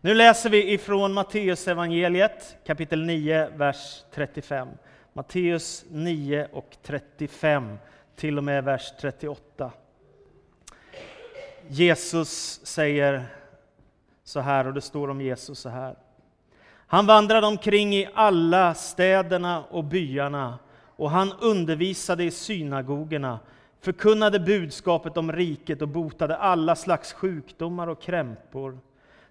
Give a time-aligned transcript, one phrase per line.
[0.00, 4.68] Nu läser vi ifrån Matteus evangeliet kapitel 9, vers 35.
[5.12, 7.78] Matteus 9 och 35
[8.16, 9.70] till och med vers 38.
[11.68, 13.24] Jesus säger
[14.24, 15.96] så här, och det står om Jesus så här.
[16.86, 20.58] Han vandrade omkring i alla städerna och byarna
[20.96, 23.38] och han undervisade i synagogorna,
[23.80, 28.78] förkunnade budskapet om riket och botade alla slags sjukdomar och krämpor.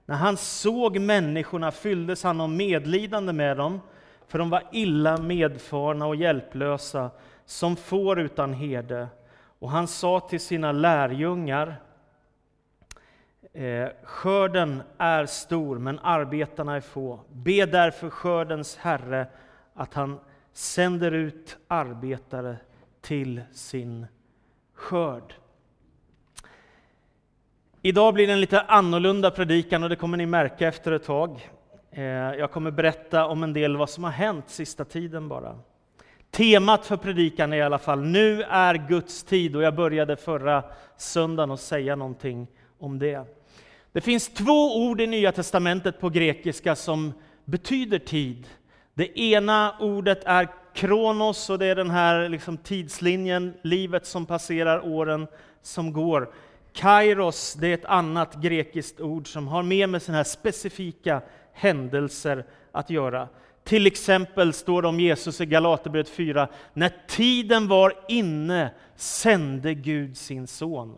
[0.09, 3.81] När han såg människorna fylldes han av medlidande med dem,
[4.27, 7.09] för de var illa medfarna och hjälplösa,
[7.45, 9.07] som får utan herde.
[9.59, 11.75] Och han sa till sina lärjungar,
[13.53, 17.19] eh, skörden är stor, men arbetarna är få.
[17.31, 19.27] Be därför skördens Herre
[19.73, 20.19] att han
[20.53, 22.57] sänder ut arbetare
[23.01, 24.07] till sin
[24.73, 25.33] skörd.
[27.87, 31.49] Idag blir det en lite annorlunda predikan och det kommer ni märka efter ett tag.
[31.91, 35.59] Eh, jag kommer berätta om en del vad som har hänt sista tiden bara.
[36.31, 40.63] Temat för predikan är i alla fall Nu är Guds tid och jag började förra
[40.97, 42.47] söndagen att säga någonting
[42.79, 43.25] om det.
[43.91, 47.13] Det finns två ord i Nya Testamentet på grekiska som
[47.45, 48.47] betyder tid.
[48.93, 54.85] Det ena ordet är kronos och det är den här liksom tidslinjen, livet som passerar,
[54.85, 55.27] åren
[55.61, 56.29] som går.
[56.77, 61.21] Kairos, det är ett annat grekiskt ord som har mer med sådana här specifika
[61.53, 63.27] händelser att göra.
[63.63, 70.17] Till exempel står det om Jesus i Galaterbrevet 4, när tiden var inne sände Gud
[70.17, 70.97] sin son.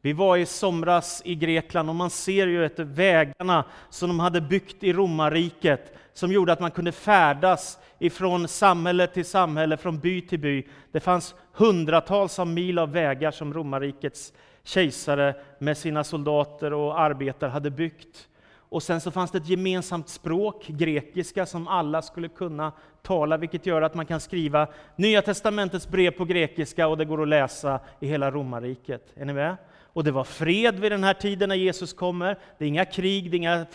[0.00, 4.40] Vi var i somras i Grekland och man ser ju att vägarna som de hade
[4.40, 10.20] byggt i romarriket som gjorde att man kunde färdas ifrån samhälle till samhälle, från by
[10.20, 10.66] till by.
[10.92, 14.32] Det fanns hundratals av mil av vägar som romarrikets
[14.68, 18.28] kejsare med sina soldater och arbetare hade byggt.
[18.70, 23.66] Och sen så fanns det ett gemensamt språk, grekiska, som alla skulle kunna tala, vilket
[23.66, 27.80] gör att man kan skriva Nya testamentets brev på grekiska och det går att läsa
[28.00, 29.12] i hela romarriket.
[29.16, 29.56] Är ni med?
[29.92, 32.38] Och det var fred vid den här tiden när Jesus kommer.
[32.58, 33.66] Det är inga krig, det är inga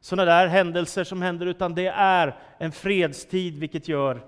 [0.00, 4.24] sådana där händelser som händer, utan det är en fredstid, vilket gör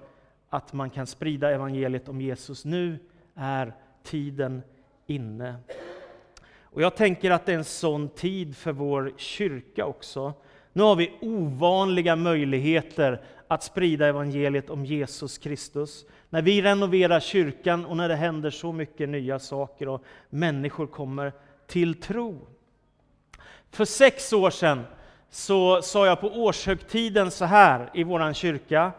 [0.50, 2.64] att man kan sprida evangeliet om Jesus.
[2.64, 2.98] Nu
[3.34, 4.62] är tiden
[5.06, 5.54] inne.
[6.76, 10.34] Och jag tänker att det är en sån tid för vår kyrka också.
[10.72, 16.04] Nu har vi ovanliga möjligheter att sprida evangeliet om Jesus Kristus.
[16.30, 21.32] När vi renoverar kyrkan och när det händer så mycket nya saker och människor kommer
[21.66, 22.46] till tro.
[23.70, 24.84] För sex år sedan
[25.30, 28.92] så sa jag på årshögtiden så här i vår kyrka.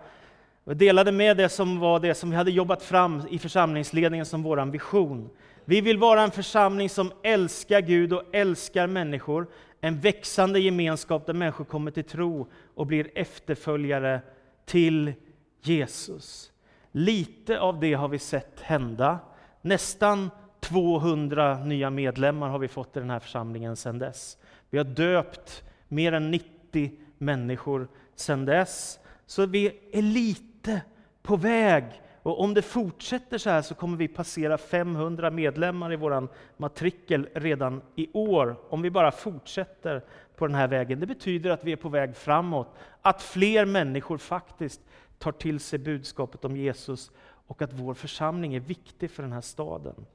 [0.63, 4.43] Jag delade med det som var det som vi hade jobbat fram i församlingsledningen som
[4.43, 5.29] vår vision.
[5.69, 9.47] Vi vill vara en församling som älskar Gud och älskar människor.
[9.81, 14.21] En växande gemenskap där människor kommer till tro och blir efterföljare
[14.65, 15.13] till
[15.61, 16.51] Jesus.
[16.91, 19.19] Lite av det har vi sett hända.
[19.61, 20.29] Nästan
[20.59, 24.37] 200 nya medlemmar har vi fått i den här församlingen sedan dess.
[24.69, 28.99] Vi har döpt mer än 90 människor sedan dess.
[29.25, 30.81] Så vi är lite
[31.23, 31.83] på väg.
[32.27, 36.27] Och om det fortsätter så här så kommer vi passera 500 medlemmar i vår
[36.57, 40.03] matrikel redan i år, om vi bara fortsätter
[40.35, 40.99] på den här vägen.
[40.99, 44.81] Det betyder att vi är på väg framåt, att fler människor faktiskt
[45.17, 47.11] tar till sig budskapet om Jesus
[47.47, 50.05] och att vår församling är viktig för den här staden.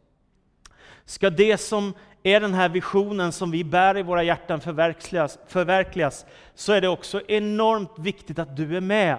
[1.04, 6.26] Ska det som är den här visionen som vi bär i våra hjärtan förverkligas, förverkligas,
[6.54, 9.18] så är det också enormt viktigt att du är med.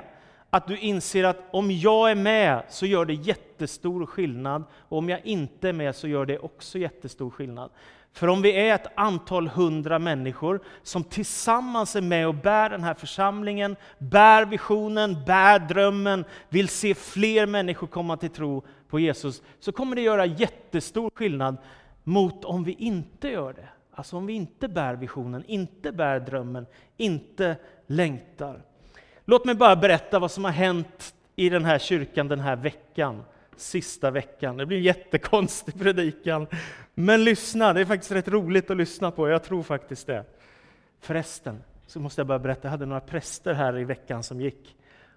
[0.54, 5.10] Att du inser att om jag är med så gör det jättestor skillnad, och om
[5.10, 7.72] jag inte är med så gör det också jättestor skillnad.
[8.12, 12.84] För om vi är ett antal hundra människor som tillsammans är med och bär den
[12.84, 19.42] här församlingen, bär visionen, bär drömmen, vill se fler människor komma till tro på Jesus,
[19.60, 21.58] så kommer det göra jättestor skillnad
[22.04, 23.68] mot om vi inte gör det.
[23.92, 26.66] Alltså om vi inte bär visionen, inte bär drömmen,
[26.98, 27.56] inte
[27.88, 28.62] längtar.
[29.26, 33.24] Låt mig bara berätta vad som har hänt i den här kyrkan den här veckan,
[33.56, 34.58] sista veckan.
[34.58, 36.48] Det blir en jättekonstig predikan,
[36.94, 40.26] men lyssna, det är faktiskt rätt roligt att lyssna på, jag tror faktiskt det.
[41.00, 44.76] Förresten, så måste jag bara berätta, jag hade några präster här i veckan som gick.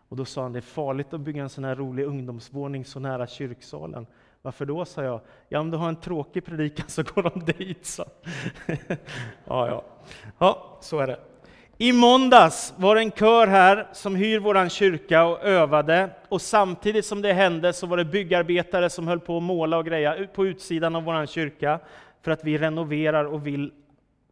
[0.09, 3.01] Och då sa han, det är farligt att bygga en sån här rolig ungdomsvåning så
[3.01, 4.07] nära kyrksalen.
[4.43, 5.21] Varför då, sa jag.
[5.49, 8.05] Ja, om du har en tråkig predikan så går de dit, sa
[9.45, 9.85] ja, ja.
[10.39, 11.21] ja, så är det.
[11.79, 16.11] I måndags var det en kör här som hyr vår kyrka och övade.
[16.29, 19.87] Och samtidigt som det hände så var det byggarbetare som höll på att måla och
[19.87, 21.81] greja på utsidan av vår kyrka
[22.23, 23.73] för att vi renoverar och vill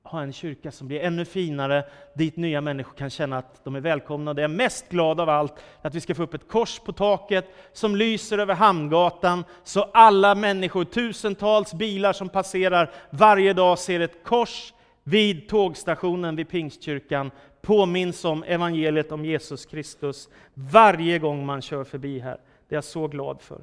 [0.02, 3.80] ha en kyrka som blir ännu finare, dit nya människor kan känna att de är
[3.80, 4.34] välkomna.
[4.34, 6.78] Det jag är mest glad av allt är att vi ska få upp ett kors
[6.78, 13.78] på taket som lyser över Hamngatan, så alla människor, tusentals bilar som passerar varje dag
[13.78, 14.72] ser ett kors
[15.04, 17.30] vid tågstationen vid Pingstkyrkan,
[17.62, 22.38] påminns om evangeliet om Jesus Kristus varje gång man kör förbi här.
[22.68, 23.60] Det är jag så glad för.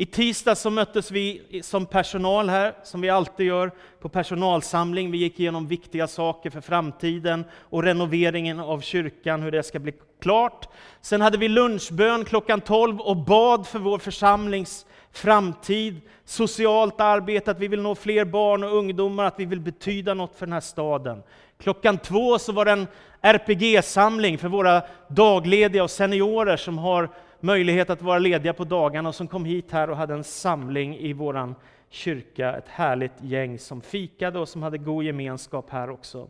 [0.00, 3.70] I tisdag så möttes vi som personal här, som vi alltid gör,
[4.00, 5.10] på personalsamling.
[5.10, 9.92] Vi gick igenom viktiga saker för framtiden och renoveringen av kyrkan, hur det ska bli
[10.20, 10.68] klart.
[11.00, 17.58] Sen hade vi lunchbön klockan 12 och bad för vår församlings framtid, socialt arbete, att
[17.58, 20.60] vi vill nå fler barn och ungdomar, att vi vill betyda något för den här
[20.60, 21.22] staden.
[21.58, 22.86] Klockan två så var det en
[23.20, 27.08] RPG-samling för våra daglediga och seniorer som har
[27.40, 30.98] möjlighet att vara lediga på dagarna och som kom hit här och hade en samling
[30.98, 31.54] i våran
[31.90, 32.56] kyrka.
[32.56, 36.28] Ett härligt gäng som fikade och som hade god gemenskap här också.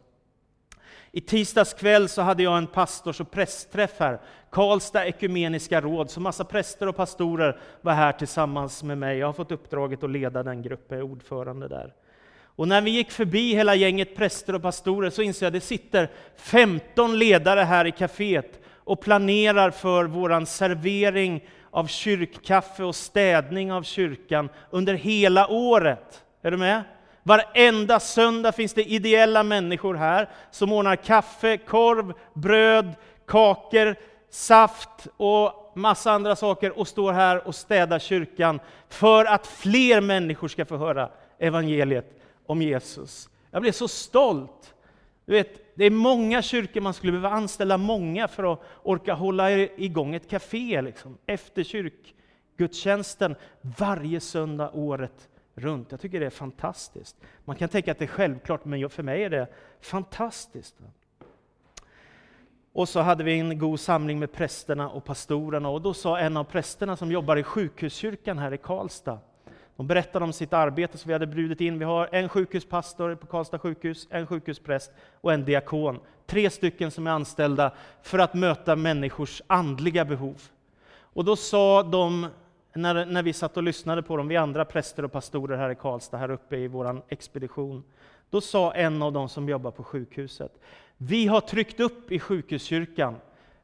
[1.12, 4.20] I tisdags kväll så hade jag en pastors och prästträff här.
[4.50, 9.18] Karlstad ekumeniska råd, så massa präster och pastorer var här tillsammans med mig.
[9.18, 11.94] Jag har fått uppdraget att leda den gruppen, jag är ordförande där.
[12.58, 15.66] Och när vi gick förbi hela gänget präster och pastorer så inser jag att det
[15.66, 23.72] sitter 15 ledare här i kaféet och planerar för våran servering av kyrkkaffe och städning
[23.72, 26.24] av kyrkan under hela året.
[26.42, 26.82] Är du med?
[27.28, 32.94] Varenda söndag finns det ideella människor här som ordnar kaffe, korv, bröd,
[33.26, 33.96] kakor,
[34.30, 40.48] saft och massa andra saker och står här och städar kyrkan för att fler människor
[40.48, 43.28] ska få höra evangeliet om Jesus.
[43.50, 44.74] Jag blev så stolt.
[45.24, 49.50] Du vet, det är många kyrkor man skulle behöva anställa många för att orka hålla
[49.50, 53.34] igång ett café liksom, efter kyrkgudstjänsten
[53.78, 55.28] varje söndag året
[55.58, 55.90] runt.
[55.90, 57.16] Jag tycker det är fantastiskt.
[57.44, 59.46] Man kan tänka att det är självklart, men för mig är det
[59.80, 60.76] fantastiskt.
[62.72, 66.36] Och så hade vi en god samling med prästerna och pastorerna och då sa en
[66.36, 69.18] av prästerna som jobbar i sjukhuskyrkan här i Karlstad,
[69.76, 71.78] de berättade om sitt arbete som vi hade bjudit in.
[71.78, 76.00] Vi har en sjukhuspastor på Karlstad sjukhus, en sjukhuspräst och en diakon.
[76.26, 77.72] Tre stycken som är anställda
[78.02, 80.42] för att möta människors andliga behov.
[80.90, 82.26] Och då sa de
[82.72, 85.74] när, när vi satt och lyssnade på dem, vi andra präster och pastorer här i
[85.74, 87.84] Karlstad, här uppe i vår expedition,
[88.30, 90.52] då sa en av dem som jobbar på sjukhuset,
[90.96, 93.16] vi har tryckt upp i sjukhuskyrkan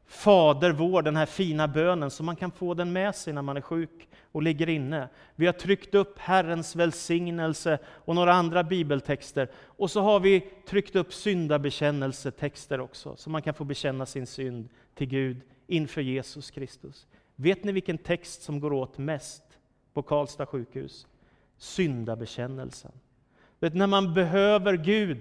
[0.07, 3.57] Fader vår, den här fina bönen, så man kan få den med sig när man
[3.57, 5.09] är sjuk och ligger inne.
[5.37, 9.49] Vi har tryckt upp Herrens välsignelse och några andra bibeltexter.
[9.55, 14.69] Och så har vi tryckt upp syndabekännelsetexter också, så man kan få bekänna sin synd
[14.95, 17.07] till Gud inför Jesus Kristus.
[17.37, 19.43] Vet ni vilken text som går åt mest
[19.93, 21.07] på Karlstad sjukhus?
[21.57, 22.93] Syndabekännelsen.
[23.61, 25.21] Vet, när man behöver Gud,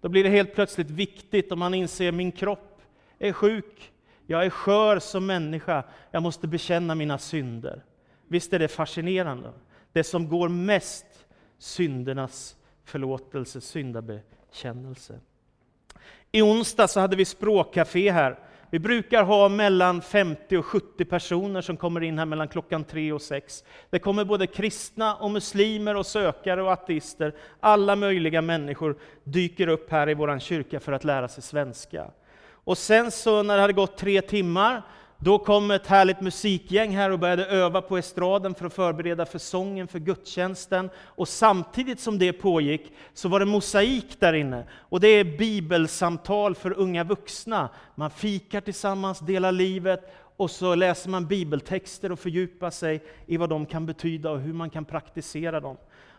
[0.00, 2.82] då blir det helt plötsligt viktigt om man inser min kropp
[3.18, 3.92] är sjuk,
[4.26, 7.84] jag är skör som människa, jag måste bekänna mina synder.
[8.28, 9.52] Visst är det fascinerande?
[9.92, 11.26] Det som går mest,
[11.58, 15.20] syndernas förlåtelse, syndabekännelse.
[16.32, 18.38] I onsdag så hade vi språkcafé här
[18.70, 23.12] vi brukar ha mellan 50 och 70 personer som kommer in här mellan klockan 3
[23.12, 23.64] och 6.
[23.90, 27.34] Det kommer både kristna och muslimer och sökare och ateister.
[27.60, 32.10] Alla möjliga människor dyker upp här i vår kyrka för att lära sig svenska.
[32.50, 34.82] Och sen så när det hade gått tre timmar
[35.20, 39.38] då kom ett härligt musikgäng här och började öva på estraden för att förbereda för
[39.38, 40.90] sången, för gudstjänsten.
[40.98, 44.64] Och samtidigt som det pågick så var det mosaik där inne.
[44.72, 47.68] Och det är bibelsamtal för unga vuxna.
[47.94, 53.50] Man fikar tillsammans, delar livet och så läser man bibeltexter och fördjupar sig i vad
[53.50, 55.76] de kan betyda och hur man kan praktisera dem.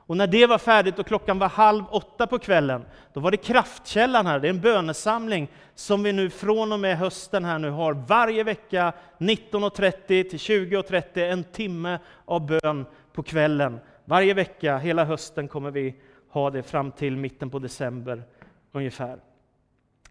[0.09, 3.37] Och när det var färdigt och klockan var halv åtta på kvällen, då var det
[3.37, 7.69] Kraftkällan här, det är en bönesamling som vi nu från och med hösten här nu
[7.69, 13.79] har varje vecka 19.30 till 20.30, en timme av bön på kvällen.
[14.05, 15.95] Varje vecka, hela hösten kommer vi
[16.29, 18.23] ha det fram till mitten på december
[18.71, 19.19] ungefär.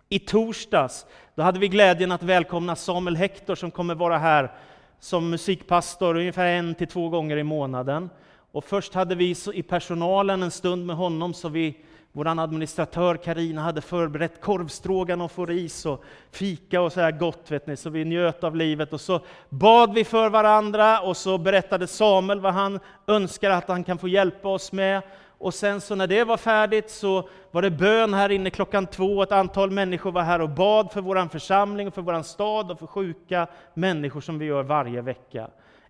[0.09, 4.53] I torsdags då hade vi glädjen att välkomna Samuel Hector som kommer vara här
[4.99, 8.11] som musikpastor ungefär en till två gånger i månaden.
[8.53, 11.77] Och först hade vi i personalen en stund med honom, så vi,
[12.13, 17.67] vår administratör Karina hade förberett korvstrågan och ris och fika och så här gott, vet
[17.67, 18.93] ni, så vi njöt av livet.
[18.93, 23.85] Och så bad vi för varandra och så berättade Samuel vad han önskar att han
[23.85, 25.03] kan få hjälpa oss med.
[25.39, 29.23] Och sen så när det var färdigt så var det bön här inne klockan två.
[29.23, 32.79] Ett antal människor var här och bad för vår församling, och för vår stad och
[32.79, 35.49] för sjuka människor som vi gör varje vecka.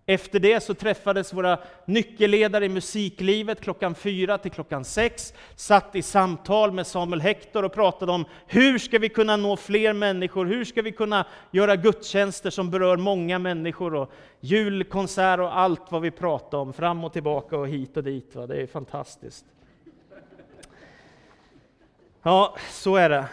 [0.09, 6.01] Efter det så träffades våra nyckelledare i musiklivet klockan fyra till klockan sex, satt i
[6.01, 10.65] samtal med Samuel Hector och pratade om hur ska vi kunna nå fler människor, hur
[10.65, 16.11] ska vi kunna göra gudstjänster som berör många människor och julkonsert och allt vad vi
[16.11, 18.35] pratade om, fram och tillbaka och hit och dit.
[18.35, 18.47] Va?
[18.47, 19.45] Det är fantastiskt.
[22.23, 23.25] Ja, så är det.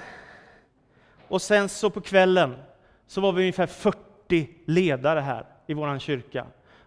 [1.28, 2.56] Och sen så på kvällen
[3.06, 6.46] så var vi ungefär 40 ledare här i vår kyrka.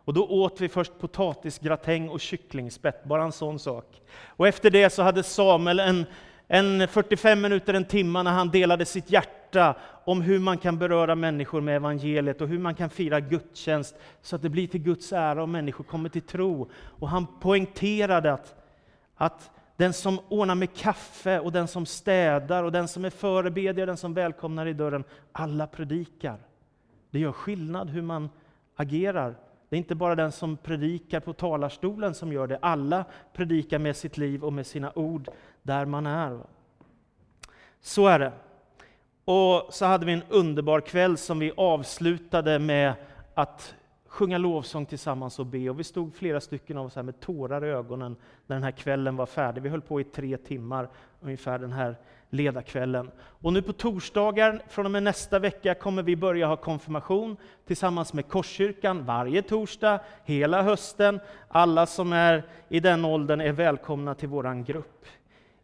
[0.10, 4.01] Och då åt vi först potatisgratäng och kycklingspett, bara en sån sak.
[4.28, 6.06] Och efter det så hade Samuel en,
[6.48, 9.75] en 45 minuter, en timme, när han delade sitt hjärta
[10.06, 14.36] om hur man kan beröra människor med evangeliet och hur man kan fira gudstjänst så
[14.36, 16.70] att det blir till Guds ära och människor kommer till tro.
[17.00, 18.56] Och han poängterade att,
[19.16, 23.84] att den som ordnar med kaffe och den som städar och den som är förebedjare
[23.84, 26.38] och den som välkomnar i dörren, alla predikar.
[27.12, 28.30] Det gör skillnad hur man
[28.75, 29.36] agerar.
[29.70, 32.60] Det är inte bara den som predikar på talarstolen som gör det.
[32.62, 35.30] Alla predikar med sitt liv och med sina ord
[35.62, 36.40] där man är.
[37.82, 38.32] Så är det.
[39.26, 42.94] Och så hade vi en underbar kväll som vi avslutade med
[43.34, 43.76] att
[44.10, 45.70] sjunga lovsång tillsammans och be.
[45.70, 48.16] Och vi stod flera stycken av oss här med tårar i ögonen
[48.48, 49.62] när den här kvällen var färdig.
[49.62, 50.89] Vi höll på i tre timmar
[51.22, 51.96] ungefär den här
[52.30, 53.12] ledarkvällen.
[53.20, 58.13] Och nu på torsdagar, från och med nästa vecka, kommer vi börja ha konfirmation tillsammans
[58.13, 61.20] med Korskyrkan varje torsdag, hela hösten.
[61.48, 65.06] Alla som är i den åldern är välkomna till vår grupp.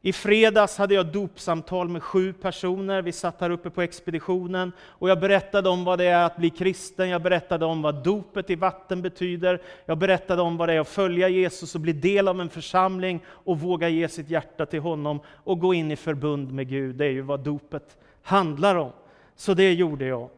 [0.05, 3.01] I fredags hade jag dopsamtal med sju personer.
[3.01, 6.49] Vi satt här uppe på expeditionen och jag berättade om vad det är att bli
[6.49, 7.09] kristen.
[7.09, 9.61] Jag berättade om vad dopet i vatten betyder.
[9.85, 13.23] Jag berättade om vad det är att följa Jesus och bli del av en församling
[13.27, 16.95] och våga ge sitt hjärta till honom och gå in i förbund med Gud.
[16.95, 18.91] Det är ju vad dopet handlar om.
[19.35, 20.29] Så det gjorde jag.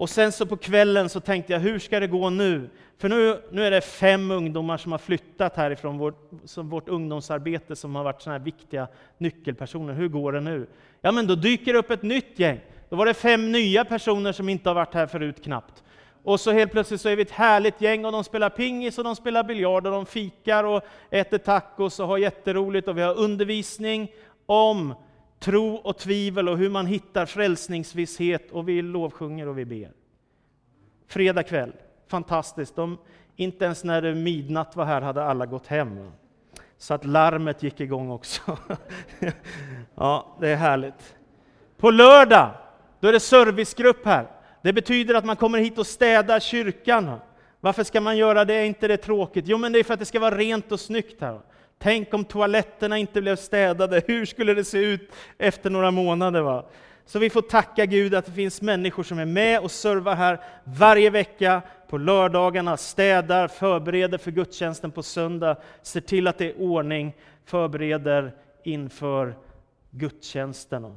[0.00, 2.70] Och sen så på kvällen så tänkte jag, hur ska det gå nu?
[2.98, 7.76] För nu, nu är det fem ungdomar som har flyttat härifrån vårt, som vårt ungdomsarbete
[7.76, 8.88] som har varit sådana här viktiga
[9.18, 9.94] nyckelpersoner.
[9.94, 10.66] Hur går det nu?
[11.00, 12.60] Ja, men då dyker det upp ett nytt gäng.
[12.88, 15.82] Då var det fem nya personer som inte har varit här förut knappt.
[16.22, 19.04] Och så helt plötsligt så är vi ett härligt gäng och de spelar pingis och
[19.04, 23.18] de spelar biljard och de fikar och äter tacos och har jätteroligt och vi har
[23.18, 24.12] undervisning
[24.46, 24.94] om
[25.40, 29.92] tro och tvivel och hur man hittar frälsningsvisshet och vi lovsjunger och vi ber.
[31.06, 31.72] Fredag kväll,
[32.08, 32.76] fantastiskt.
[32.76, 32.98] De,
[33.36, 36.10] inte ens när midnatt var här hade alla gått hem.
[36.78, 38.58] Så att larmet gick igång också.
[39.94, 41.16] ja, det är härligt.
[41.76, 42.50] På lördag,
[43.00, 44.26] då är det servicegrupp här.
[44.62, 47.18] Det betyder att man kommer hit och städar kyrkan.
[47.60, 48.54] Varför ska man göra det?
[48.54, 49.44] Är inte det tråkigt?
[49.48, 51.40] Jo, men det är för att det ska vara rent och snyggt här.
[51.82, 56.40] Tänk om toaletterna inte blev städade, hur skulle det se ut efter några månader?
[56.40, 56.64] Va?
[57.04, 60.40] Så vi får tacka Gud att det finns människor som är med och servar här
[60.64, 66.60] varje vecka på lördagarna, städar, förbereder för gudstjänsten på söndag, ser till att det är
[66.60, 68.34] ordning, förbereder
[68.64, 69.34] inför
[69.90, 70.96] gudstjänsten.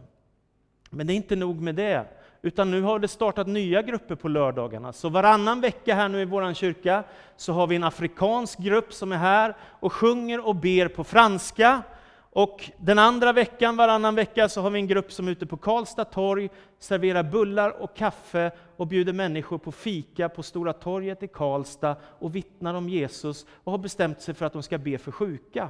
[0.90, 2.06] Men det är inte nog med det.
[2.46, 4.94] Utan nu har det startat nya grupper på lördagarna.
[4.94, 7.04] Så varannan vecka här nu i vår kyrka
[7.38, 11.84] så har vi en afrikansk grupp som är här och sjunger och ber på franska.
[12.20, 15.58] Och den andra veckan, varannan vecka, så har vi en grupp som är ute på
[15.58, 21.28] Karlstad torg, serverar bullar och kaffe och bjuder människor på fika på Stora torget i
[21.28, 25.12] Karlstad och vittnar om Jesus och har bestämt sig för att de ska be för
[25.12, 25.70] sjuka.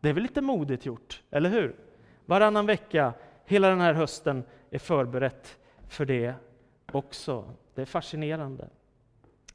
[0.00, 1.76] Det är väl lite modigt gjort, eller hur?
[2.26, 3.12] Varannan vecka,
[3.46, 5.58] hela den här hösten, är förberett
[5.92, 6.34] för det
[6.92, 7.44] också.
[7.74, 8.68] Det är fascinerande.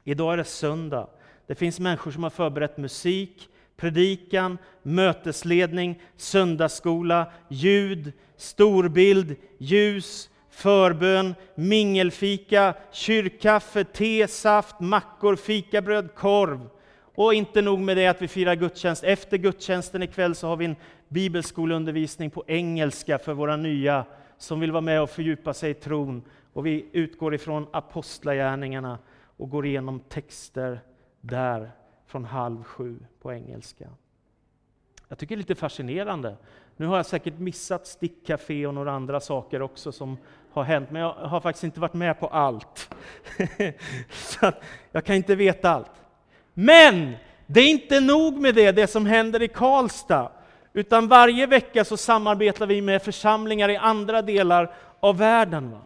[0.04, 1.06] Idag är det söndag.
[1.46, 12.74] Det finns människor som har förberett musik, predikan, mötesledning, söndagsskola, ljud, storbild, ljus, förbön, mingelfika,
[12.92, 16.68] kyrkkaffe, te, saft, mackor, fikabröd, korv.
[17.14, 19.04] Och inte nog med det att vi firar gudstjänst.
[19.04, 20.76] Efter gudstjänsten ikväll så har vi en
[21.08, 24.04] bibelskoleundervisning på engelska för våra nya
[24.38, 26.22] som vill vara med och fördjupa sig i tron.
[26.52, 28.98] Och vi utgår ifrån apostlagärningarna
[29.36, 30.80] och går igenom texter
[31.20, 31.70] där
[32.06, 33.88] från halv sju på engelska.
[35.08, 36.36] Jag tycker det är lite fascinerande.
[36.76, 40.18] Nu har jag säkert missat stickcafé och några andra saker också som
[40.50, 42.94] har hänt, men jag har faktiskt inte varit med på allt.
[44.10, 44.52] Så
[44.92, 45.92] jag kan inte veta allt.
[46.54, 47.12] Men
[47.46, 50.32] det är inte nog med det, det som händer i Karlstad.
[50.78, 55.70] Utan varje vecka så samarbetar vi med församlingar i andra delar av världen.
[55.70, 55.80] Va?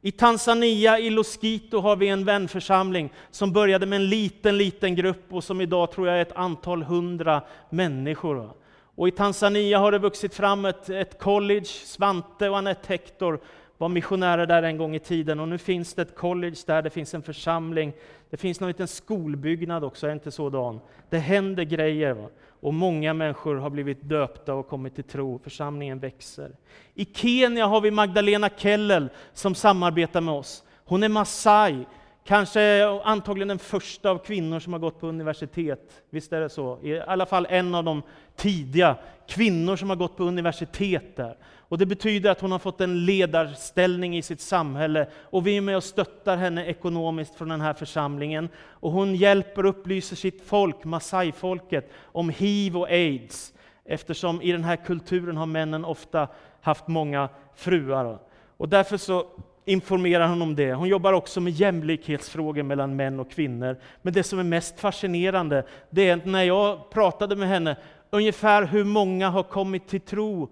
[0.00, 5.24] I Tanzania, i Loskito, har vi en vänförsamling som började med en liten, liten grupp
[5.30, 8.34] och som idag tror jag är ett antal hundra människor.
[8.34, 8.50] Va?
[8.94, 13.40] Och i Tanzania har det vuxit fram ett, ett college, Svante och Anette Hector
[13.78, 16.90] var missionärer där en gång i tiden och nu finns det ett college där, det
[16.90, 17.92] finns en församling,
[18.30, 20.80] det finns någon liten skolbyggnad också, är inte så Dan?
[21.10, 22.28] Det händer grejer va?
[22.60, 26.52] och många människor har blivit döpta och kommit till tro, församlingen växer.
[26.94, 30.64] I Kenya har vi Magdalena Kellel som samarbetar med oss.
[30.84, 31.86] Hon är massaj,
[32.28, 36.02] Kanske antagligen den första av kvinnor som har gått på universitet.
[36.10, 36.78] Visst är det så?
[36.82, 38.02] I alla fall en av de
[38.36, 38.96] tidiga
[39.28, 41.36] kvinnor som har gått på universitet där.
[41.68, 45.06] Och det betyder att hon har fått en ledarställning i sitt samhälle.
[45.22, 48.48] Och vi är med och stöttar henne ekonomiskt från den här församlingen.
[48.70, 53.52] Och hon hjälper och upplyser sitt folk, Masai-folket, om hiv och aids.
[53.84, 56.28] Eftersom i den här kulturen har männen ofta
[56.60, 58.18] haft många fruar.
[58.56, 59.26] Och därför så
[59.64, 60.74] informerar hon om det.
[60.74, 63.76] Hon jobbar också med jämlikhetsfrågor mellan män och kvinnor.
[64.02, 67.76] Men det som är mest fascinerande, det är när jag pratade med henne,
[68.10, 70.48] ungefär hur många har kommit till tro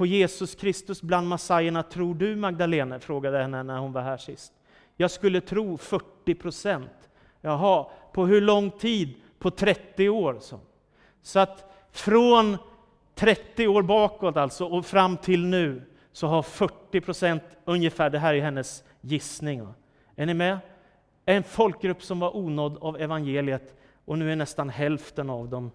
[0.00, 3.00] på Jesus Kristus bland massajerna tror du Magdalena?
[3.00, 4.52] frågade henne när hon var här sist.
[4.96, 7.10] Jag skulle tro 40 procent.
[7.40, 9.14] Jaha, på hur lång tid?
[9.38, 10.38] På 30 år.
[10.40, 10.60] Så,
[11.22, 12.56] så att från
[13.14, 18.34] 30 år bakåt alltså och fram till nu så har 40 procent ungefär, det här
[18.34, 19.68] är hennes gissning.
[20.16, 20.58] Är ni med?
[21.24, 25.70] En folkgrupp som var onådd av evangeliet och nu är nästan hälften av dem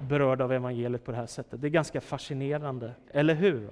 [0.00, 1.60] berörda av evangeliet på det här sättet.
[1.60, 3.70] Det är ganska fascinerande, eller hur?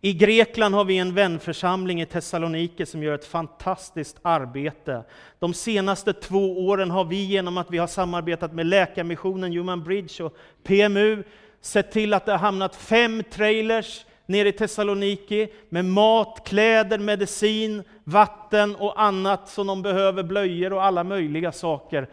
[0.00, 5.04] I Grekland har vi en vänförsamling i Thessaloniki som gör ett fantastiskt arbete.
[5.38, 10.24] De senaste två åren har vi genom att vi har samarbetat med Läkarmissionen, Human Bridge
[10.24, 11.24] och PMU
[11.60, 17.82] sett till att det har hamnat fem trailers nere i Thessaloniki med mat, kläder, medicin,
[18.04, 22.08] vatten och annat som de behöver, blöjor och alla möjliga saker.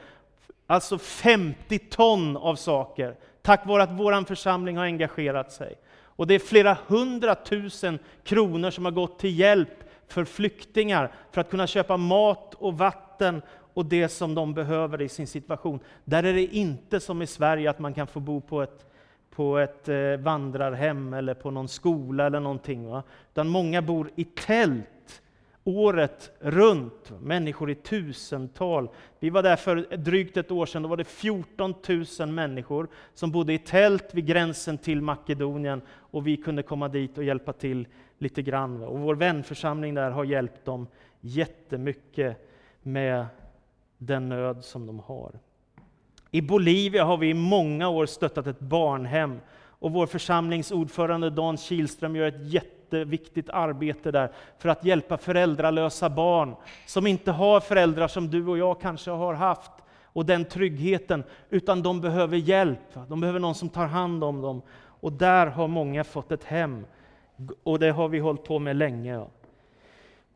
[0.67, 5.75] Alltså 50 ton av saker, tack vare att vår församling har engagerat sig.
[6.03, 11.49] Och det är flera hundratusen kronor som har gått till hjälp för flyktingar, för att
[11.49, 13.41] kunna köpa mat och vatten
[13.73, 15.79] och det som de behöver i sin situation.
[16.03, 18.85] Där är det inte som i Sverige att man kan få bo på ett
[19.35, 22.89] på ett eh, vandrarhem eller på någon skola eller någonting.
[22.89, 23.03] Va?
[23.31, 25.21] Utan många bor i tält
[25.67, 28.89] året runt, människor i tusental.
[29.19, 31.73] Vi var där för drygt ett år sedan, då var det 14
[32.19, 37.17] 000 människor som bodde i tält vid gränsen till Makedonien och vi kunde komma dit
[37.17, 37.87] och hjälpa till
[38.17, 38.81] lite grann.
[38.81, 40.87] Och vår vänförsamling där har hjälpt dem
[41.21, 42.49] jättemycket
[42.81, 43.25] med
[43.97, 45.39] den nöd som de har.
[46.31, 49.39] I Bolivia har vi i många år stöttat ett barnhem
[49.79, 52.53] och vår församlingsordförande Dan Kihlström gör ett
[52.99, 56.55] jätteviktigt arbete där för att hjälpa föräldralösa barn
[56.85, 59.71] som inte har föräldrar som du och jag kanske har haft
[60.03, 62.93] och den tryggheten, utan de behöver hjälp.
[63.07, 64.61] De behöver någon som tar hand om dem.
[65.01, 66.85] Och där har många fått ett hem.
[67.63, 69.25] Och det har vi hållit på med länge.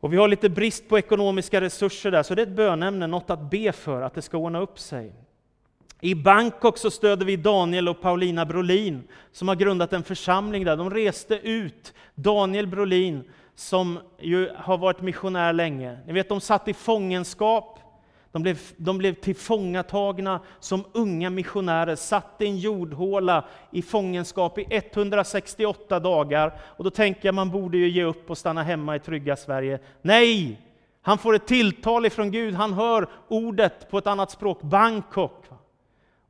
[0.00, 3.30] Och vi har lite brist på ekonomiska resurser där, så det är ett bönämne, något
[3.30, 5.12] att be för, att det ska ordna upp sig.
[6.00, 10.76] I Bangkok så stöder vi Daniel och Paulina Brolin som har grundat en församling där.
[10.76, 11.94] De reste ut.
[12.14, 15.98] Daniel Brolin som ju har varit missionär länge.
[16.06, 17.78] Ni vet, de satt i fångenskap.
[18.32, 24.66] De blev, de blev tillfångatagna som unga missionärer, satt i en jordhåla i fångenskap i
[24.70, 26.60] 168 dagar.
[26.76, 29.78] Och då tänker jag man borde ju ge upp och stanna hemma i trygga Sverige.
[30.02, 30.60] Nej!
[31.02, 35.44] Han får ett tilltal ifrån Gud, han hör ordet på ett annat språk, Bangkok.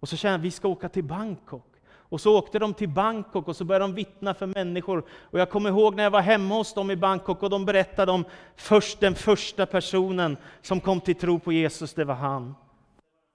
[0.00, 1.66] Och så känner jag att vi ska åka till Bangkok.
[2.10, 5.04] Och så åkte de till Bangkok och så började de vittna för människor.
[5.22, 8.12] Och jag kommer ihåg när jag var hemma hos dem i Bangkok och de berättade
[8.12, 8.24] om
[8.56, 12.54] först den första personen som kom till tro på Jesus, det var han.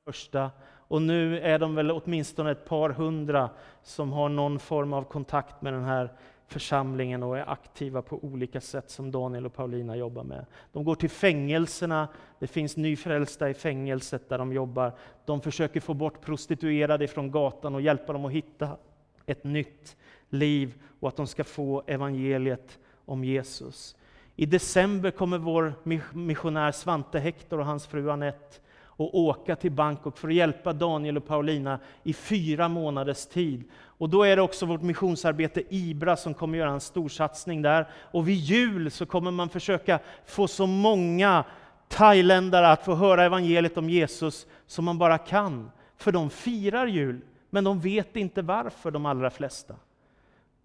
[0.06, 0.52] Första.
[0.88, 3.50] Och nu är de väl åtminstone ett par hundra
[3.84, 6.12] som har någon form av kontakt med den här
[6.48, 10.46] församlingen och är aktiva på olika sätt som Daniel och Paulina jobbar med.
[10.72, 12.08] De går till fängelserna,
[12.40, 14.92] det finns nyfrälsta i fängelset där de jobbar.
[15.26, 18.78] De försöker få bort prostituerade från gatan och hjälpa dem att hitta
[19.26, 19.98] ett nytt
[20.30, 23.96] liv och att de ska få evangeliet om Jesus.
[24.36, 25.74] I december kommer vår
[26.14, 28.60] missionär Svante Hector och hans fru Anette
[28.98, 33.64] och åka till Bangkok för att hjälpa Daniel och Paulina i fyra månaders tid.
[33.98, 37.88] Och då är det också vårt missionsarbete IBRA som kommer göra en stor satsning där.
[37.94, 41.44] Och vid jul så kommer man försöka få så många
[41.88, 45.72] thailändare att få höra evangeliet om Jesus som man bara kan.
[45.98, 49.76] För de firar jul, men de vet inte varför, de allra flesta.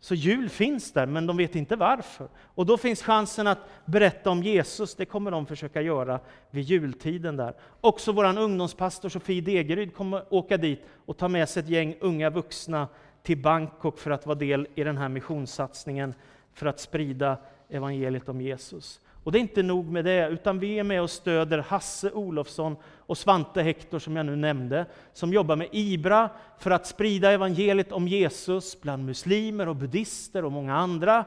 [0.01, 2.29] Så jul finns där, men de vet inte varför.
[2.55, 7.37] Och då finns chansen att berätta om Jesus, det kommer de försöka göra vid jultiden
[7.37, 7.55] där.
[7.81, 12.31] Också vår ungdomspastor Sofie Degeryd kommer åka dit och ta med sig ett gäng unga
[12.31, 12.89] vuxna
[13.23, 16.15] till Bangkok för att vara del i den här missionssatsningen
[16.55, 17.37] för att sprida
[17.69, 19.01] evangeliet om Jesus.
[19.25, 22.77] Och det är inte nog med det, utan vi är med och stöder Hasse Olofsson
[22.99, 27.93] och Svante Hector, som jag nu nämnde, som jobbar med IBRA för att sprida evangeliet
[27.93, 31.25] om Jesus bland muslimer och buddister och många andra.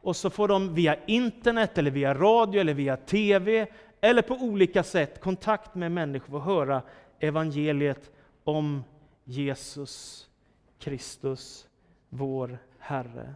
[0.00, 3.66] Och så får de via internet, eller via radio, eller via TV,
[4.00, 6.82] eller på olika sätt kontakt med människor och höra
[7.18, 8.10] evangeliet
[8.44, 8.84] om
[9.24, 10.26] Jesus
[10.78, 11.66] Kristus,
[12.08, 13.34] vår Herre.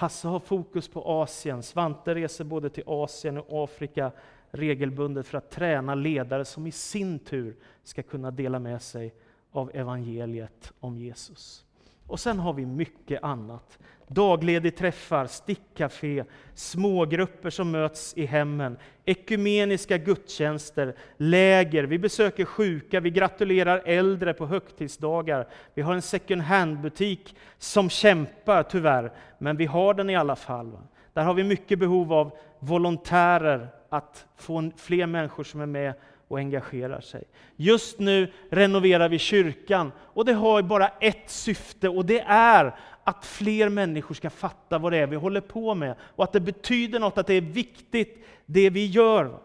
[0.00, 1.62] Hasse har fokus på Asien.
[1.62, 4.12] Svante reser både till Asien och Afrika
[4.50, 9.14] regelbundet för att träna ledare som i sin tur ska kunna dela med sig
[9.50, 11.64] av evangeliet om Jesus.
[12.10, 13.78] Och sen har vi mycket annat.
[14.08, 23.10] Dagledig träffar, stickcafé, smågrupper som möts i hemmen, ekumeniska gudstjänster, läger, vi besöker sjuka, vi
[23.10, 25.48] gratulerar äldre på högtidsdagar.
[25.74, 30.78] Vi har en second hand-butik som kämpar tyvärr, men vi har den i alla fall.
[31.12, 35.94] Där har vi mycket behov av volontärer, att få fler människor som är med
[36.30, 37.24] och engagerar sig.
[37.56, 43.26] Just nu renoverar vi kyrkan och det har bara ett syfte och det är att
[43.26, 47.00] fler människor ska fatta vad det är vi håller på med och att det betyder
[47.00, 49.38] något, att det är viktigt det vi gör.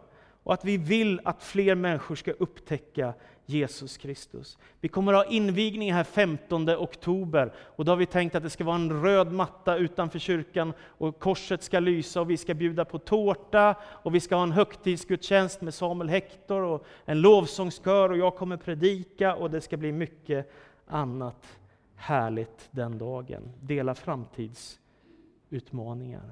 [0.43, 3.13] Och att vi vill att fler människor ska upptäcka
[3.45, 4.57] Jesus Kristus.
[4.81, 8.49] Vi kommer att ha invigning här 15 oktober och då har vi tänkt att det
[8.49, 12.85] ska vara en röd matta utanför kyrkan och korset ska lysa och vi ska bjuda
[12.85, 18.17] på tårta och vi ska ha en högtidsgudstjänst med Samuel Hector och en lovsångskör och
[18.17, 20.51] jag kommer predika och det ska bli mycket
[20.87, 21.57] annat
[21.95, 23.51] härligt den dagen.
[23.61, 26.31] Dela framtidsutmaningar.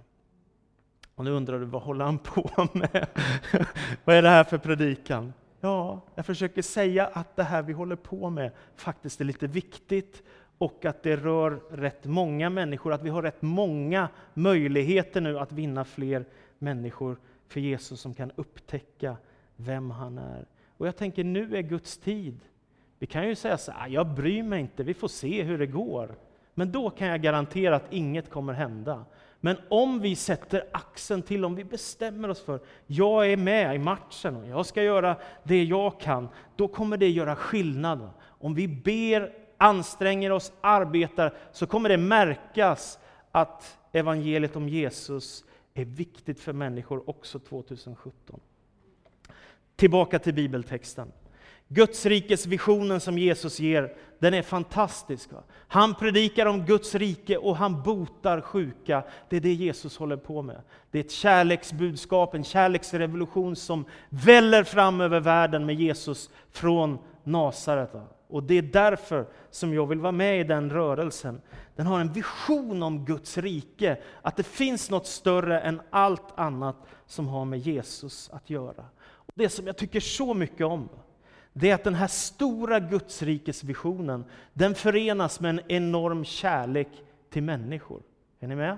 [1.15, 3.07] Och nu undrar du, vad håller han på med?
[4.03, 5.33] vad är det här för predikan?
[5.65, 10.23] Ja, jag försöker säga att det här vi håller på med faktiskt är lite viktigt
[10.57, 15.51] och att det rör rätt många människor, att vi har rätt många möjligheter nu att
[15.51, 16.25] vinna fler
[16.59, 19.17] människor för Jesus som kan upptäcka
[19.55, 20.45] vem han är.
[20.77, 22.39] Och jag tänker, nu är Guds tid.
[22.99, 25.57] Vi kan ju säga så här, ah, jag bryr mig inte, vi får se hur
[25.57, 26.15] det går.
[26.53, 29.05] Men då kan jag garantera att inget kommer hända.
[29.45, 33.79] Men om vi sätter axeln till, om vi bestämmer oss för jag är med i
[33.79, 38.09] matchen och jag ska göra det jag kan, då kommer det göra skillnad.
[38.23, 42.99] Om vi ber, anstränger oss, arbetar, så kommer det märkas
[43.31, 48.39] att evangeliet om Jesus är viktigt för människor också 2017.
[49.75, 51.11] Tillbaka till bibeltexten.
[51.73, 55.29] Guds rikes visionen som Jesus ger, den är fantastisk.
[55.67, 59.03] Han predikar om Guds rike och han botar sjuka.
[59.29, 60.61] Det är det Jesus håller på med.
[60.91, 67.91] Det är ett kärleksbudskap, en kärleksrevolution som väller fram över världen med Jesus från Nasaret.
[68.27, 71.41] Och det är därför som jag vill vara med i den rörelsen.
[71.75, 76.75] Den har en vision om Guds rike, att det finns något större än allt annat
[77.05, 78.85] som har med Jesus att göra.
[79.01, 80.89] Och det som jag tycker så mycket om,
[81.53, 86.89] det är att den här stora Gudsrikesvisionen, den förenas med en enorm kärlek
[87.29, 88.01] till människor.
[88.39, 88.77] Är ni med?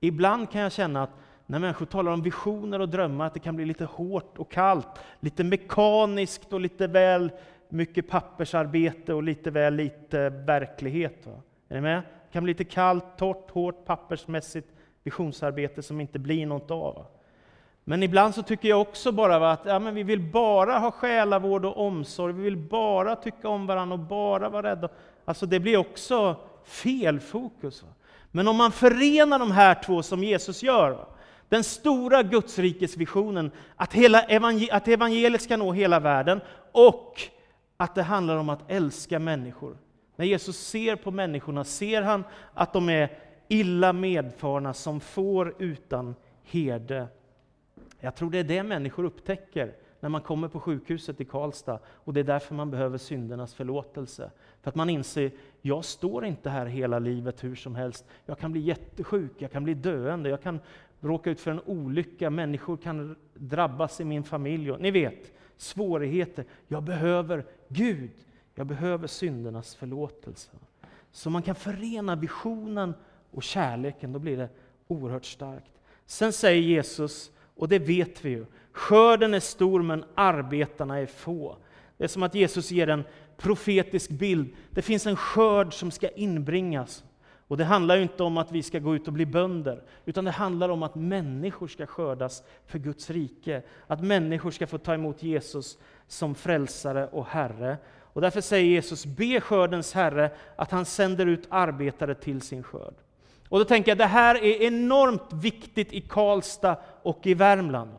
[0.00, 1.10] Ibland kan jag känna att
[1.46, 4.88] när människor talar om visioner och drömmar, att det kan bli lite hårt och kallt,
[5.20, 7.30] lite mekaniskt och lite väl
[7.68, 11.26] mycket pappersarbete och lite väl lite verklighet.
[11.26, 11.42] Va?
[11.68, 11.96] Är ni med?
[11.96, 14.68] Det kan bli lite kallt, torrt, hårt, pappersmässigt
[15.04, 16.94] visionsarbete som inte blir något av.
[16.94, 17.06] Va?
[17.88, 21.64] Men ibland så tycker jag också bara att ja, men vi vill bara ha själavård
[21.64, 24.88] och omsorg, vi vill bara tycka om varandra och bara vara rädda.
[25.24, 27.82] Alltså det blir också fel fokus.
[27.82, 27.88] Va?
[28.30, 31.06] Men om man förenar de här två som Jesus gör, va?
[31.48, 36.40] den stora Gudsrikesvisionen, att, hela evangel att evangeliet ska nå hela världen
[36.72, 37.22] och
[37.76, 39.76] att det handlar om att älska människor.
[40.16, 43.18] När Jesus ser på människorna ser han att de är
[43.48, 47.08] illa medfarna som får utan herde.
[48.06, 52.12] Jag tror det är det människor upptäcker när man kommer på sjukhuset i Karlstad och
[52.12, 54.30] det är därför man behöver syndernas förlåtelse.
[54.62, 55.30] För att man inser,
[55.62, 58.04] jag står inte här hela livet hur som helst.
[58.26, 60.60] Jag kan bli jättesjuk, jag kan bli döende, jag kan
[61.00, 64.72] råka ut för en olycka, människor kan drabbas i min familj.
[64.72, 66.44] Och, ni vet, svårigheter.
[66.68, 68.10] Jag behöver Gud.
[68.54, 70.50] Jag behöver syndernas förlåtelse.
[71.10, 72.94] Så man kan förena visionen
[73.30, 74.48] och kärleken, då blir det
[74.86, 75.72] oerhört starkt.
[76.06, 78.46] Sen säger Jesus och det vet vi ju.
[78.72, 81.56] Skörden är stor men arbetarna är få.
[81.96, 83.04] Det är som att Jesus ger en
[83.36, 84.54] profetisk bild.
[84.70, 87.04] Det finns en skörd som ska inbringas.
[87.48, 90.24] Och det handlar ju inte om att vi ska gå ut och bli bönder, utan
[90.24, 93.62] det handlar om att människor ska skördas för Guds rike.
[93.86, 97.76] Att människor ska få ta emot Jesus som frälsare och Herre.
[97.98, 102.94] Och därför säger Jesus, be skördens Herre att han sänder ut arbetare till sin skörd.
[103.48, 107.90] Och då tänker jag, det här är enormt viktigt i Karlstad och i Värmland.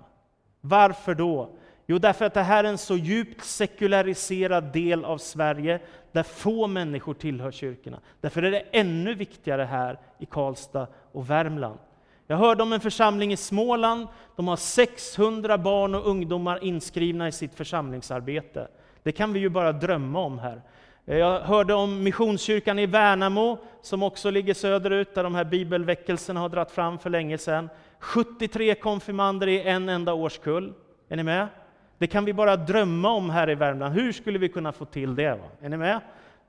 [0.62, 1.50] Varför då?
[1.88, 5.80] Jo, därför att det här är en så djupt sekulariserad del av Sverige,
[6.12, 8.00] där få människor tillhör kyrkorna.
[8.22, 11.80] Därför är det ännu viktigare här i Karlstad och Värmland.
[12.28, 17.32] Jag hörde om en församling i Småland, de har 600 barn och ungdomar inskrivna i
[17.32, 18.68] sitt församlingsarbete.
[19.04, 20.62] Det kan vi ju bara drömma om här.
[21.10, 26.40] Eh, jag hörde om Missionskyrkan i Värnamo, som också ligger söderut, där de här bibelväckelserna
[26.40, 27.70] har dragit fram för länge sedan.
[28.00, 30.74] 73 konfirmander i en enda årskull.
[31.10, 31.48] Är ni med?
[31.98, 33.94] Det kan vi bara drömma om här i Värmland.
[33.94, 35.32] Hur skulle vi kunna få till det?
[35.32, 35.46] Va?
[35.62, 36.00] Är ni med?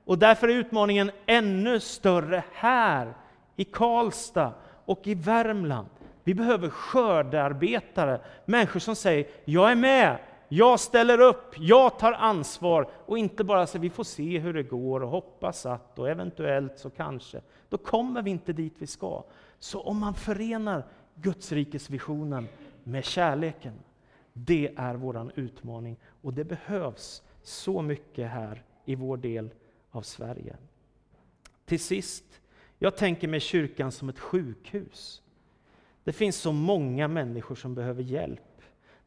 [0.05, 3.13] Och därför är utmaningen ännu större här,
[3.55, 4.53] i Karlstad
[4.85, 5.87] och i Värmland.
[6.23, 10.17] Vi behöver skördearbetare, människor som säger ”Jag är med,
[10.49, 14.63] jag ställer upp, jag tar ansvar” och inte bara säger ”Vi får se hur det
[14.63, 17.41] går och hoppas att och eventuellt så kanske”.
[17.69, 19.23] Då kommer vi inte dit vi ska.
[19.59, 20.83] Så om man förenar
[21.15, 22.47] Gudsrikesvisionen
[22.83, 23.73] med kärleken,
[24.33, 29.49] det är vår utmaning och det behövs så mycket här i vår del
[29.91, 30.57] av Sverige.
[31.65, 32.23] Till sist,
[32.79, 35.21] jag tänker mig kyrkan som ett sjukhus.
[36.03, 38.48] Det finns så många människor som behöver hjälp.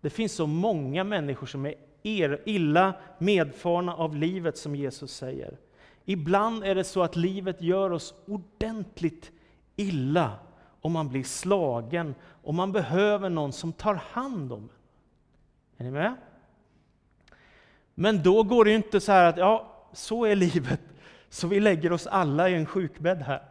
[0.02, 5.58] Det finns så många människor som är illa medfarna av livet, som Jesus säger.
[6.04, 9.32] Ibland är det så att livet gör oss ordentligt
[9.76, 10.32] illa
[10.80, 14.68] om man blir slagen och man behöver någon som tar hand om
[15.78, 15.86] en.
[15.86, 16.14] Är ni med?
[17.94, 20.80] Men då går det ju inte så här att ja, så är livet,
[21.28, 23.42] så vi lägger oss alla i en sjukbädd här.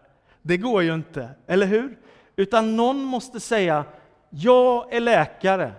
[0.42, 1.98] Det går ju inte, eller hur?
[2.36, 3.86] Utan någon måste säga,
[4.30, 5.74] jag är läkare,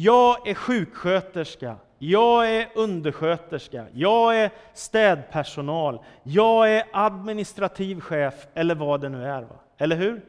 [0.00, 9.00] jag är sjuksköterska, jag är undersköterska, jag är städpersonal, jag är administrativ chef, eller vad
[9.00, 9.42] det nu är.
[9.42, 9.56] Va?
[9.78, 10.20] Eller hur?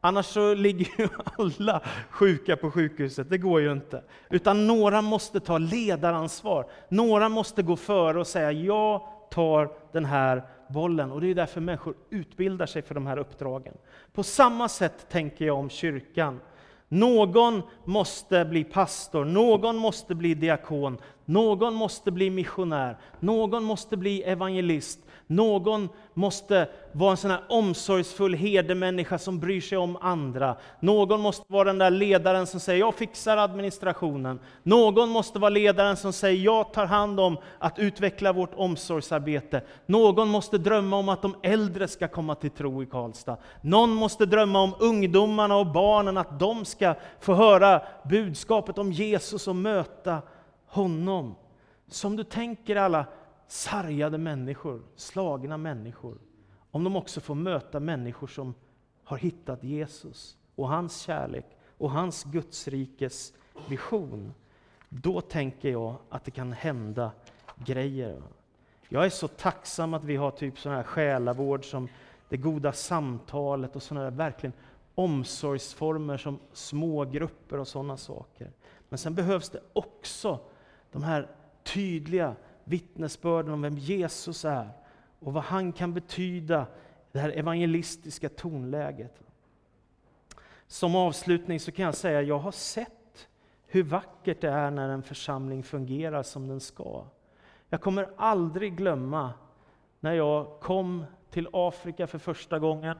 [0.00, 4.02] Annars så ligger ju alla sjuka på sjukhuset, det går ju inte.
[4.30, 6.66] Utan några måste ta ledaransvar.
[6.88, 11.12] Några måste gå före och säga, jag tar den här bollen.
[11.12, 13.74] Och det är därför människor utbildar sig för de här uppdragen.
[14.12, 16.40] På samma sätt tänker jag om kyrkan.
[16.88, 24.22] Någon måste bli pastor, någon måste bli diakon, någon måste bli missionär, någon måste bli
[24.22, 30.56] evangelist, någon måste vara en sån här omsorgsfull herdemänniska som bryr sig om andra.
[30.80, 34.40] Någon måste vara den där ledaren som säger jag fixar administrationen.
[34.62, 39.62] Någon måste vara ledaren som säger jag tar hand om att utveckla vårt omsorgsarbete.
[39.86, 43.36] Någon måste drömma om att de äldre ska komma till tro i Karlstad.
[43.60, 49.48] Någon måste drömma om ungdomarna och barnen, att de ska få höra budskapet om Jesus
[49.48, 50.22] och möta
[50.66, 51.34] honom.
[51.88, 53.04] Som du tänker alla
[53.48, 56.18] sargade människor, slagna människor,
[56.70, 58.54] om de också får möta människor som
[59.04, 61.46] har hittat Jesus och hans kärlek
[61.78, 63.32] och hans Gudsrikes
[63.68, 64.34] vision,
[64.88, 67.10] då tänker jag att det kan hända
[67.64, 68.22] grejer.
[68.88, 71.88] Jag är så tacksam att vi har typ sån här själavård som
[72.28, 74.52] det goda samtalet och såna där verkligen
[74.94, 78.50] omsorgsformer som små grupper och sådana saker.
[78.88, 80.38] Men sen behövs det också
[80.92, 81.28] de här
[81.62, 82.34] tydliga
[82.68, 84.70] vittnesbörden om vem Jesus är
[85.18, 86.66] och vad han kan betyda,
[87.12, 89.22] det här evangelistiska tonläget.
[90.66, 93.28] Som avslutning så kan jag säga att jag har sett
[93.66, 97.04] hur vackert det är när en församling fungerar som den ska.
[97.68, 99.32] Jag kommer aldrig glömma
[100.00, 102.96] när jag kom till Afrika för första gången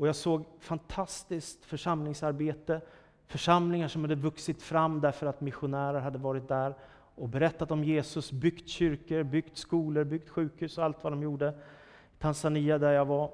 [0.00, 2.80] och jag såg fantastiskt församlingsarbete,
[3.26, 6.74] församlingar som hade vuxit fram därför att missionärer hade varit där
[7.20, 11.48] och berättat om Jesus, byggt kyrkor, byggt skolor, byggt sjukhus och allt vad de gjorde.
[12.16, 13.30] I Tanzania där jag var.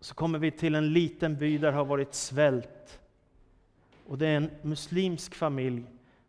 [0.00, 3.00] Så kommer vi till en liten by där det har varit svält.
[4.06, 5.84] Och det är en muslimsk familj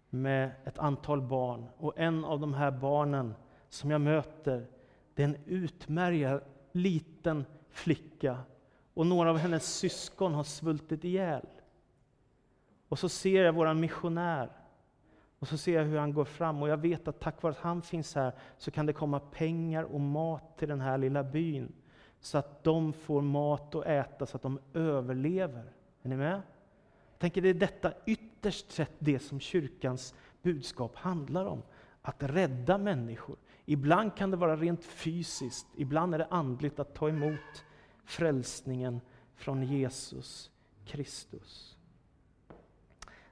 [0.10, 1.66] med ett antal barn.
[1.78, 3.36] Och en av de här barnen
[3.70, 4.66] som jag möter,
[5.14, 6.42] det är en utmärgad
[6.72, 8.38] liten flicka.
[8.94, 11.46] Och några av hennes syskon har svultit ihjäl.
[12.90, 14.50] Och så ser jag vår missionär
[15.46, 17.60] och så ser jag hur han går fram och jag vet att tack vare att
[17.60, 21.74] han finns här så kan det komma pengar och mat till den här lilla byn.
[22.20, 25.64] Så att de får mat att äta, så att de överlever.
[26.02, 26.42] Är ni med?
[27.12, 31.62] Jag tänker det är detta ytterst sett det som kyrkans budskap handlar om.
[32.02, 33.38] Att rädda människor.
[33.66, 37.66] Ibland kan det vara rent fysiskt, ibland är det andligt att ta emot
[38.06, 39.02] frälsningen
[39.36, 40.52] från Jesus
[40.86, 41.78] Kristus.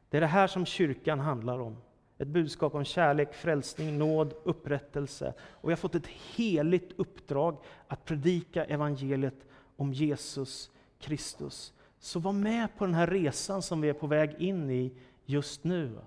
[0.09, 1.77] Det är det här som kyrkan handlar om.
[2.17, 5.33] Ett budskap om kärlek, frälsning, nåd, upprättelse.
[5.39, 9.45] Och vi har fått ett heligt uppdrag att predika evangeliet
[9.75, 11.73] om Jesus Kristus.
[11.99, 14.93] Så var med på den här resan som vi är på väg in i
[15.25, 15.97] just nu.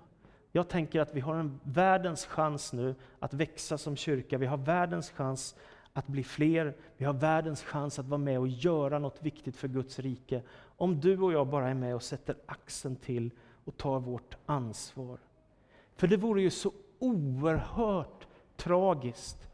[0.51, 4.37] Jag tänker att vi har en världens chans nu att växa som kyrka.
[4.37, 5.55] Vi har världens chans
[5.93, 6.75] att bli fler.
[6.97, 10.41] Vi har världens chans att vara med och göra något viktigt för Guds rike.
[10.77, 13.31] Om du och jag bara är med och sätter axeln till
[13.65, 15.19] och tar vårt ansvar.
[15.97, 19.47] För det vore ju så oerhört tragiskt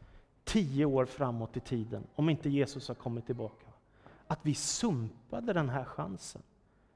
[0.44, 3.66] tio år framåt i tiden om inte Jesus har kommit tillbaka.
[4.26, 6.42] Att vi sumpade den här chansen.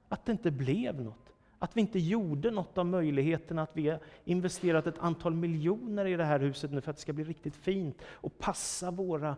[0.09, 1.33] Att det inte blev något.
[1.59, 6.17] Att vi inte gjorde något av möjligheten att vi har investerat ett antal miljoner i
[6.17, 9.37] det här huset nu för att det ska bli riktigt fint och passa våra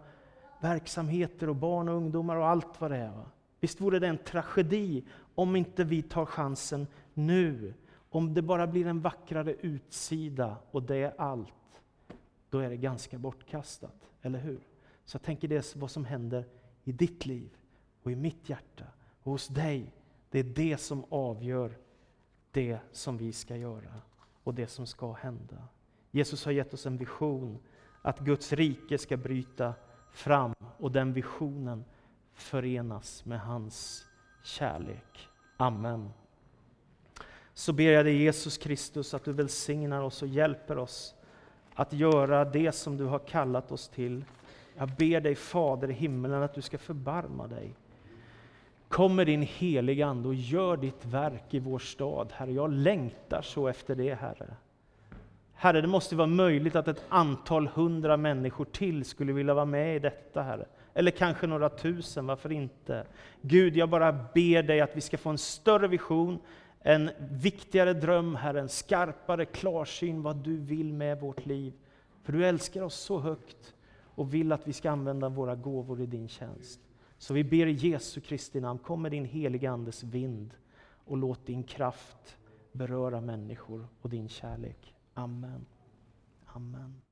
[0.61, 3.11] verksamheter och barn och ungdomar och allt vad det är.
[3.11, 3.31] Va?
[3.61, 7.75] Visst vore det en tragedi om inte vi tar chansen nu.
[8.11, 11.83] Om det bara blir en vackrare utsida och det är allt,
[12.51, 14.11] då är det ganska bortkastat.
[14.23, 14.61] Eller hur?
[15.05, 16.45] Så jag tänker det är vad som händer
[16.85, 17.51] i ditt liv
[18.03, 18.85] och i mitt hjärta
[19.23, 19.95] och hos dig.
[20.31, 21.79] Det är det som avgör
[22.51, 23.95] det som vi ska göra
[24.45, 25.69] och det som ska hända.
[26.11, 27.59] Jesus har gett oss en vision
[28.03, 29.75] att Guds rike ska bryta
[30.13, 31.85] fram och den visionen
[32.33, 34.05] förenas med hans
[34.45, 35.29] kärlek.
[35.57, 36.11] Amen.
[37.61, 41.15] Så ber jag dig Jesus Kristus att du välsignar oss och hjälper oss
[41.75, 44.25] att göra det som du har kallat oss till.
[44.77, 47.75] Jag ber dig Fader i himmelen att du ska förbarma dig.
[48.89, 52.53] Kom med din heliga Ande och gör ditt verk i vår stad, Herre.
[52.53, 54.55] Jag längtar så efter det, Herre.
[55.55, 59.97] Herre, det måste vara möjligt att ett antal hundra människor till skulle vilja vara med
[59.97, 60.67] i detta, Herre.
[60.95, 63.07] Eller kanske några tusen, varför inte?
[63.41, 66.39] Gud, jag bara ber dig att vi ska få en större vision,
[66.81, 71.73] en viktigare dröm, Herre, en skarpare klarsyn vad du vill med vårt liv.
[72.23, 73.75] För du älskar oss så högt
[74.15, 76.81] och vill att vi ska använda våra gåvor i din tjänst.
[77.19, 80.55] Så vi ber i Jesu Kristi namn, kom med din heliga Andes vind
[81.05, 82.39] och låt din kraft
[82.73, 84.95] beröra människor och din kärlek.
[85.15, 85.67] Amen.
[86.47, 87.10] Amen.